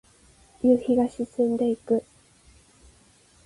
[0.63, 2.03] 夕日が沈んでいく。